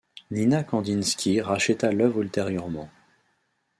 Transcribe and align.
Nina 0.31 0.63
Kandinsky 0.63 1.41
racheta 1.41 1.91
l'œuvre 1.91 2.21
ultérieurement. 2.23 2.89